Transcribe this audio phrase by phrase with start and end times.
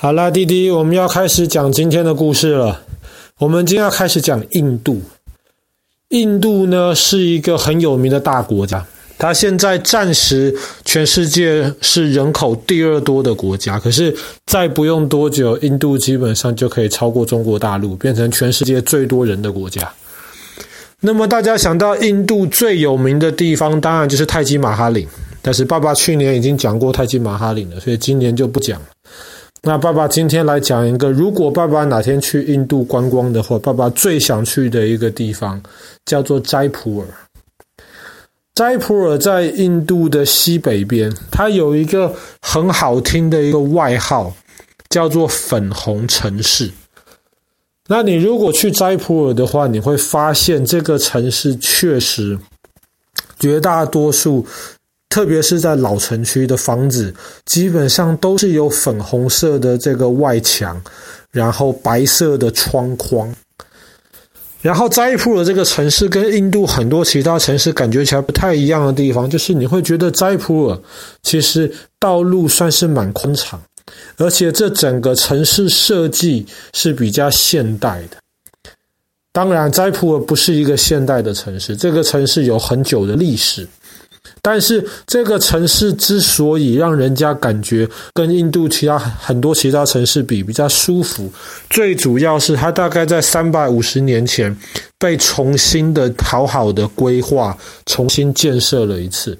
[0.00, 2.82] 好啦，弟弟，我们要开始讲今天的故事了。
[3.38, 5.02] 我们今天要开始讲印度。
[6.10, 8.86] 印度呢是一个很有名的大国家，
[9.18, 13.76] 它现在暂时全世界是人口第二多的国家。
[13.76, 14.14] 可是
[14.46, 19.92] 再不用多久，印度基本上就可以超过中国大陆，变成全世界最多人的国家。
[21.00, 25.08] 那么大家想到印度最有名的地方，当然就是泰姬玛哈陵。
[25.42, 28.86] 但是爸爸去年已经讲过泰姬玛哈陵了，所以今年就不讲了。
[29.62, 35.60] 那爸爸今天来讲一个，如果爸爸哪天去印度观光的话，爸爸最想去的一个地方
[36.06, 37.06] 叫做斋普尔。
[38.54, 44.32] 斋普尔在印度的西北边，它有一个很好听的一个外号，
[44.88, 46.70] 叫做“粉红城市”。
[47.88, 52.38] 那你如果去斋普尔的话，你会发现这个城市确实
[53.38, 54.46] 绝大多数。
[55.08, 57.14] 特别是在老城区的房子，
[57.46, 60.80] 基本上都是有粉红色的这个外墙，
[61.30, 63.34] 然后白色的窗框。
[64.60, 70.78] 然后斋普尔这个城市跟印度很多其他城市感觉起来不太一样的地方，就是你会觉得斋普尔
[71.22, 73.60] 其实道路算是蛮宽敞，
[74.16, 78.16] 而且这整个城市设计是比较现代的。
[79.32, 83.66] 当然，斋普尔不是一个现代的城市，这个城市有很久的历史。
[84.40, 91.30] 但是这个城市之所以让人家感觉跟印度其他很多其他城市比比较舒服，
[91.68, 94.56] 最主要是它大概在三百五十年前
[94.98, 99.36] 被重新的好好的规划、重新建设了一次。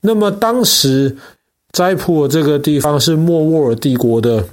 [0.00, 1.16] 那么当时
[1.72, 4.44] 斋普尔这个地方是莫卧儿帝国的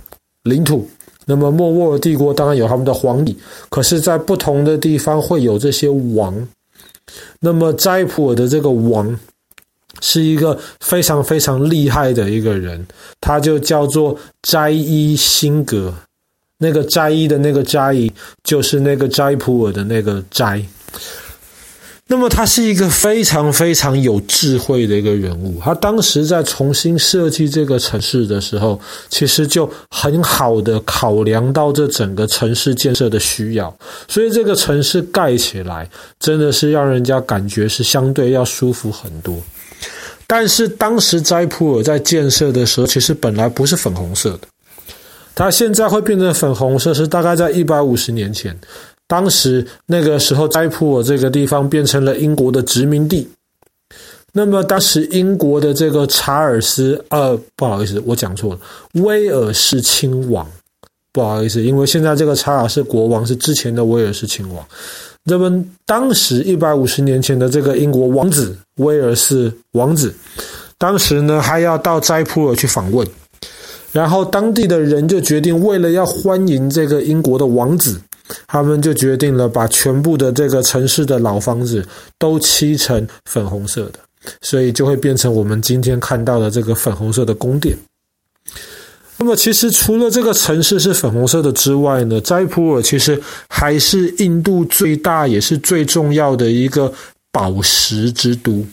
[0.43, 0.87] 领土，
[1.25, 3.35] 那么莫卧儿帝国当然有他们的皇帝，
[3.69, 6.47] 可是，在不同的地方会有这些王。
[7.39, 9.17] 那么斋普尔的这个王。
[10.01, 12.85] 是一个非常非常厉害的一个人，
[13.21, 15.93] 他就叫做斋伊辛格。
[16.57, 18.11] 那个斋伊的那个斋伊，
[18.43, 20.63] 就是那个斋普尔的那个斋。
[22.07, 25.59] 那么他是一个非常非常有智慧的一个人物。
[25.59, 28.79] 他当时在重新设计这个城市的时候，
[29.09, 33.75] 其实就很好的考量到这整个城市建设的需要，
[34.07, 35.89] 所以这个城市盖起来
[36.19, 39.35] 真的是让人家感觉是相对要舒服很多。
[40.27, 44.47] 但是当时斋普尔在建设的时候，其实本来不是粉红色的。
[45.35, 48.57] 它现在会变成粉红色，是大概在一百五十年前。
[49.05, 53.27] 当时那个时候，斋普尔这个地方变成了英国的殖民地。
[54.31, 58.59] 那么当时英国的这个查尔斯，呃，不好意思，我讲错了，
[58.93, 60.49] 威尔士亲王，
[61.15, 64.67] 不好意思，因为现在这个查尔斯国王是之前的威尔士亲王。
[65.23, 70.13] 那么，当时一百五十年前的这个英国王子威尔士王子，
[70.77, 73.07] 当时呢还要到斋普尔去访问，
[73.93, 77.97] 然后当地的人就决定，为了要欢迎这个英国的王子，
[78.45, 81.87] 他们就决定了把全部的这个城市的老房子
[82.19, 83.99] 都漆成粉红色的，
[84.41, 87.75] 所以就会变成我们今天看到的这个粉红色的宫殿。
[89.17, 96.91] 那么，其实除了这个城市是粉红色的之外呢，斋普尔其实还是印度最大也是最重要的一个
[97.31, 98.65] 宝石之都。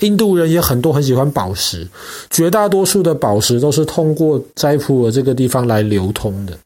[0.00, 1.86] 印度人也很多，很喜欢宝石，
[2.30, 6.58] 绝大多数的宝石都是通过斋普尔这个地方来流通的。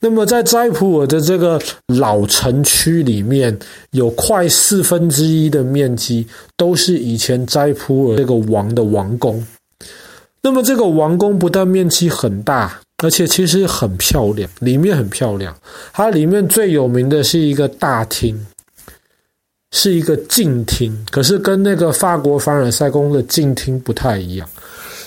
[0.00, 3.58] 那么，在斋普尔的这个老城区里面，
[3.92, 9.44] 有快四分之一的面积都是以前斋普尔这个王的王宫。
[10.44, 15.56] 那么这个王宫不但面积很大，而且其实很漂亮，里面很漂亮。
[15.90, 18.46] 它里面最有名的是一个大厅，
[19.72, 24.46] 是一个镜厅，可是跟那个法国凡尔赛宫的镜厅不太一样。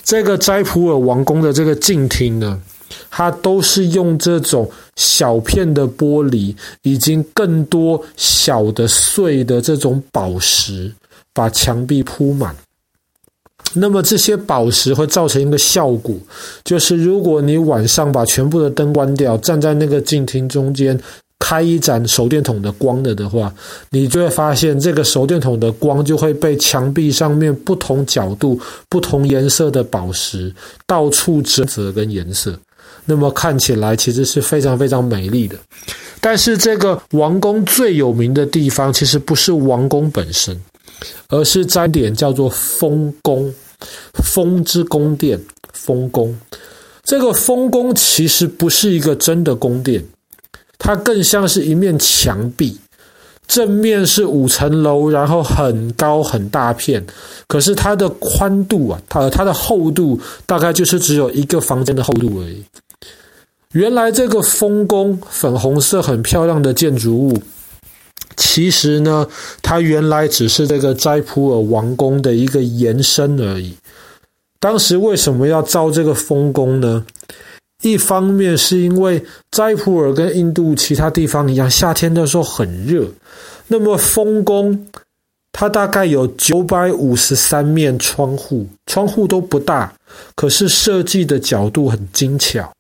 [0.04, 2.60] 这个斋普尔王宫的这个镜厅呢，
[3.12, 10.92] 它都是用这种小片的玻璃，以及更多小的碎的这种宝石，
[11.32, 12.56] 把墙壁铺满。
[13.74, 16.16] 那么这些宝石会造成一个效果，
[16.64, 21.00] 就是如果你晚上把全部的灯关掉，站在那个镜厅中间，
[21.40, 23.54] 开一盏手电筒的光了的话，
[23.92, 28.60] 你就会发现这个手电筒的光就会被墙壁上面不同角度、
[28.90, 30.52] 不同颜色的宝石
[30.88, 32.58] 到处折射跟颜色，
[33.06, 35.56] 那么看起来其实是非常非常美丽的。
[36.20, 40.60] 但是这个王宫最有名的地方，其实不是王宫本身。
[41.30, 43.54] 而是在点叫做丰宫，
[44.14, 45.40] 丰之宫殿，
[45.74, 46.38] 丰宫。
[47.04, 50.04] 这个丰宫其实不是一个真的宫殿，
[50.78, 52.78] 它更像是一面墙壁。
[53.48, 57.02] 正面是五层楼，然后很高很大片，
[57.48, 62.62] 可是它的宽度啊，它它的厚度大概就是只有一个房间的厚度而已。
[63.72, 67.42] 原来这个丰宫粉红色很漂亮的建筑物，
[68.38, 69.28] 其实呢，
[69.62, 73.76] 它原来只是这个斋普尔王宫的一个延伸而已。
[74.60, 77.06] 当时为什么要造这个丰宫呢？
[77.82, 83.08] 一方面是因为斋普尔跟印度其他地方一样，夏天的时候很热。
[83.68, 84.88] 那么丰宫
[85.52, 89.94] 它大概有九百五十三面窗户，窗户都不大，
[90.36, 92.72] 可是设计的角度很精巧。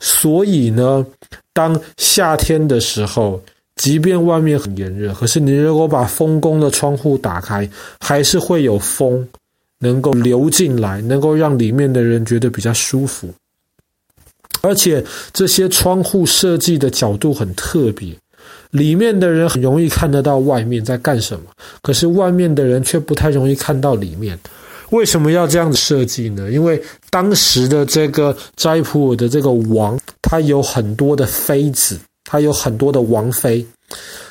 [0.00, 1.06] 所以呢，
[1.52, 3.40] 当夏天的时候，
[3.80, 7.66] 即便外面很炎热，可是你如果把风宫的窗户打开，
[7.98, 9.26] 还是会有风
[9.78, 13.32] 能够流进来，能够让里面的人觉得比较舒服。
[14.60, 18.14] 而且这些窗户设计的角度很特别，
[18.72, 21.46] 里面的人很容易看得到外面在干什么，
[21.80, 24.38] 可是外面的人却不太容易看到里面。
[24.90, 26.50] 为什么要这样子设计呢？
[26.50, 31.98] 因为当时的这个斋普尔的这个王，他有很多的妃子，
[32.30, 33.66] 他有很多的王妃。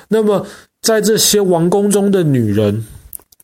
[0.08, 0.48] 那么
[0.82, 2.86] 在这些王宫中的女人，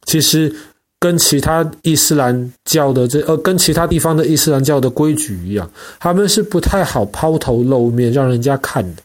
[0.06, 0.56] 其实。
[0.98, 5.70] 跟其他伊斯兰教的这呃，跟其他地方的伊斯兰教的规矩一样，
[6.00, 9.04] 他们是不太好抛头露面让人家看的，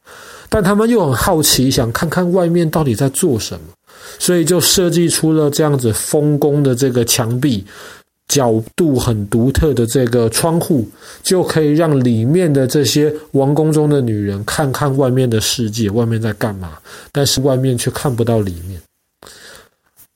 [0.48, 3.60] 但他们又很好奇，想看看外面到底在做什么，
[4.18, 7.66] 所以就设计出了这样子封宫的这个墙壁，
[8.30, 10.88] 角度很独特的这个窗户，
[11.22, 16.78] 就可以让里面的这些王宫中的女人看看外面的世界，外面在干嘛，
[17.12, 18.80] 但是外面却看不到里面。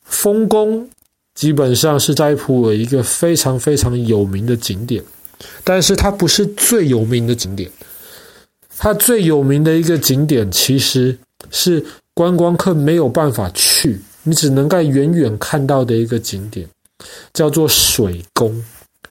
[0.05, 0.88] 丰宫。
[1.34, 5.02] 基本上是斋普洱一个非常非常有名的景点，
[5.64, 7.69] 但是它不是最有名的景点。
[8.78, 11.19] 它最有名的一个景点其实
[11.50, 11.84] 是
[12.14, 16.69] 观光客没有办法去，你只能在远远看到的一个景点，
[17.32, 18.64] 叫做水宫，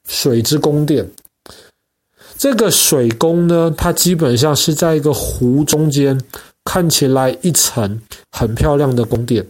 [0.08, 1.10] 水之宫殿。
[2.38, 6.20] 这个水宫呢，它基本上是在一个湖中间，
[6.66, 8.02] 看起来一层
[8.32, 9.46] 很漂亮的宫殿。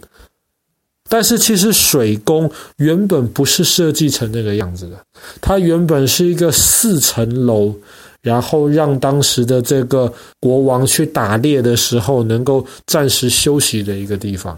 [1.09, 4.97] 但是其实水宫原本不是设计成那个样子的，
[5.41, 7.73] 它原本是一个四层楼，
[8.21, 14.57] 然后让当时的这个国王去打猎的时候能够暂时休息的一个地方。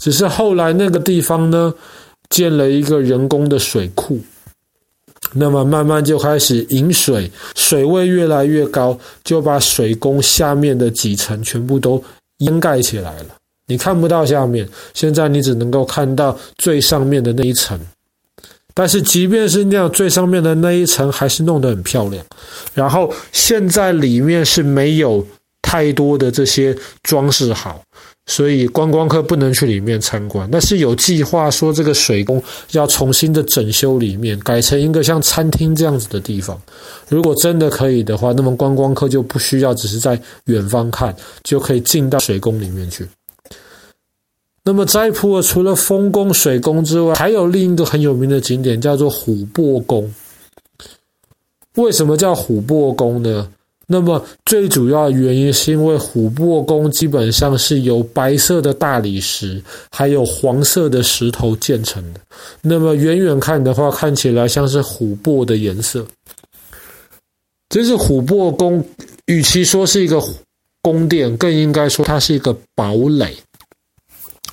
[0.00, 1.72] 只是后来那个地方呢，
[2.30, 4.20] 建了一个人工的水库，
[5.32, 12.02] 那么慢慢就开始引水，水位越来越高，就把水宫下面的几层全部都
[12.38, 13.26] 淹盖起来了。
[13.66, 17.78] 你看不到下面，现在你只能够看到最上面的那一层。
[18.72, 22.24] 但是即便是那样，最上面的那一层还是弄得很漂亮。
[22.74, 25.26] 然后现在里面是没有
[25.60, 27.82] 太多的这些装饰好，
[28.28, 30.48] 所以观光客不能去里面参观。
[30.52, 32.40] 但是有计划说这个水宫
[32.72, 36.60] 要重新的整修里面，改成一个像餐厅这样子的地方。
[37.08, 43.08] 如果真的可以的话，那么观光客就不需要只是在远方看，就可以进到水宫里面去。
[44.62, 50.12] 那么斋普尔除了丰宫、水宫之外，还有另一个很有名的景点，叫做琥珀宫。
[51.76, 53.48] 为什么叫琥珀宫呢？
[53.90, 62.20] 那么最主要的原因是因为琥珀宫基本上是由白色的大理石还有黄色的石头建成的。
[62.60, 66.06] 那么远远看的话，看起来像是琥珀的颜色。
[67.70, 68.84] 这是琥珀宫，
[69.24, 70.22] 与其说是一个
[70.82, 73.34] 宫殿，更应该说它是一个堡垒。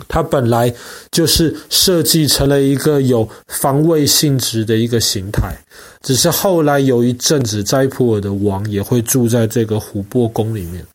[0.08, 0.74] 它本来
[1.12, 5.56] 就是设计成了一个有防卫性质的一个形态，
[6.02, 10.86] 只是后来有一阵子，斋普尔的王也会住在这个琥珀宫里面。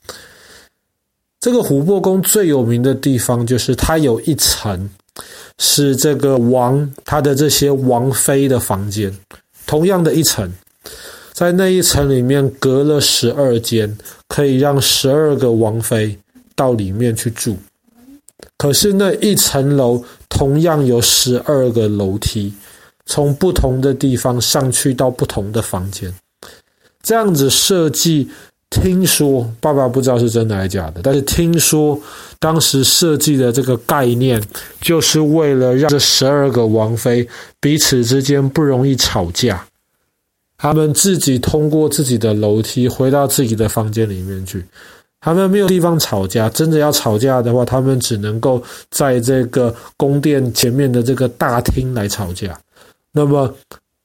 [1.41, 4.91] 这个琥珀宫最有名的地方就是它有一层
[5.59, 9.11] 是这个王他的这些王妃的房间，
[9.67, 10.53] 同样的一层，
[11.33, 13.97] 在那一层里面隔了十二间，
[14.29, 16.19] 可以让十二个王妃
[16.55, 17.57] 到里面去住。
[18.57, 22.53] 可是那一层楼同样有十二个楼梯，
[23.07, 26.15] 从不同的地方上去到不同的房间。
[27.03, 28.29] 这样子设计，
[28.69, 31.99] 听说爸爸不知道是真的还是假的，但是听说
[32.39, 34.41] 当时设计的这个概念，
[34.81, 37.27] 就是为了让这十二个王妃
[37.59, 39.67] 彼此之间不容易吵架，
[40.59, 44.65] 他们自己通过自己的楼梯回到自己的房间里面去。
[45.21, 52.59] 他们没有地方吵架，真的要吵架的话，他们只能够在这个宫殿前面的这个大厅来吵架。
[53.13, 53.53] 那么，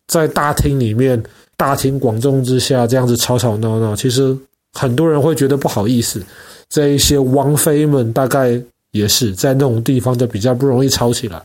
[0.08, 1.22] 在大厅里面，
[1.56, 4.38] 大庭广众之下这样子吵吵闹闹，其实
[4.74, 6.22] 很多人会觉得不好意思。
[6.70, 8.60] 这一些王妃们大概
[8.92, 11.42] 也是在那种地方就比较不容易吵起来，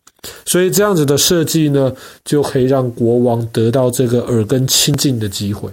[0.46, 1.92] 所以这样子的设计呢，
[2.24, 5.70] 就可以让国王得到这个耳根清净的机会。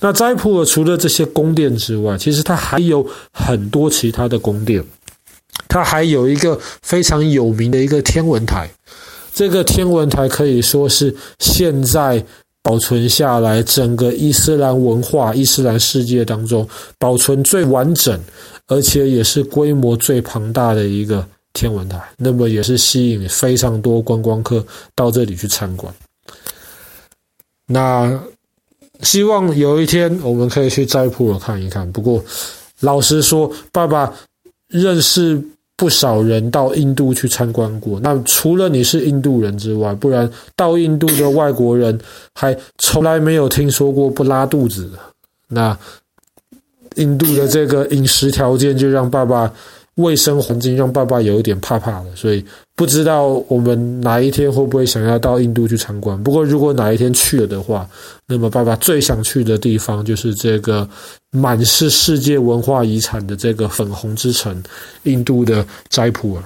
[0.00, 4.84] 那斋普尔除了这些宫殿之外，其实它还有很多其他的宫殿，
[5.68, 8.70] 它还有一个非常有名的一个天文台，
[9.34, 12.24] 这个天文台可以说是现在。
[12.60, 18.20] 保存下来，整个伊斯兰文化、伊斯兰世界当中保存最完整，
[18.66, 21.98] 而且也是规模最庞大的一个天文台。
[22.18, 24.62] 那么，也是吸引非常多观光客
[24.94, 25.94] 到这里去参观。
[27.64, 28.20] 那
[29.02, 31.90] 希望有一天我们可以去斋普尔看一看。
[31.92, 32.22] 不过，
[32.80, 34.12] 老实说，爸爸
[34.68, 35.42] 认识。
[35.78, 41.96] 不少人到印度去参观过，那除了你是印度人之外，不然到印度的外国人
[42.34, 44.98] 还从来没有听说过不拉肚子的。
[45.46, 45.78] 那
[46.96, 49.54] 印度的这个饮食条件就让爸爸。
[49.98, 52.44] 卫生环境让爸爸有一点怕怕的，所以
[52.76, 56.20] 不知道我们哪一天会不会想要到印度去参观。
[56.22, 57.88] 不过，如果哪一天去了的话，
[58.26, 60.88] 那么爸爸最想去的地方就是这个
[61.32, 64.62] 满是世界文化遗产的这个粉红之城——
[65.02, 66.42] 印度的斋普尔。